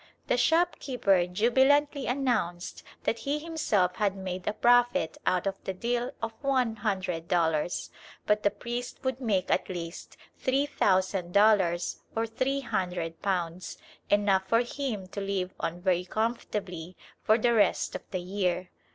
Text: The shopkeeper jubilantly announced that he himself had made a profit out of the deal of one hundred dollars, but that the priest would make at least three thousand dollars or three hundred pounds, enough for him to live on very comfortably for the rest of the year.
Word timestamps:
The 0.25 0.35
shopkeeper 0.35 1.27
jubilantly 1.27 2.07
announced 2.07 2.81
that 3.03 3.19
he 3.19 3.37
himself 3.37 3.97
had 3.97 4.15
made 4.15 4.47
a 4.47 4.53
profit 4.53 5.19
out 5.27 5.45
of 5.45 5.63
the 5.63 5.75
deal 5.75 6.09
of 6.23 6.33
one 6.41 6.77
hundred 6.77 7.27
dollars, 7.27 7.91
but 8.25 8.41
that 8.41 8.55
the 8.55 8.59
priest 8.59 9.03
would 9.03 9.21
make 9.21 9.51
at 9.51 9.69
least 9.69 10.17
three 10.39 10.65
thousand 10.65 11.33
dollars 11.33 11.99
or 12.15 12.25
three 12.25 12.61
hundred 12.61 13.21
pounds, 13.21 13.77
enough 14.09 14.47
for 14.47 14.61
him 14.61 15.05
to 15.09 15.21
live 15.21 15.53
on 15.59 15.79
very 15.81 16.05
comfortably 16.05 16.97
for 17.21 17.37
the 17.37 17.53
rest 17.53 17.93
of 17.93 18.01
the 18.09 18.21
year. 18.21 18.71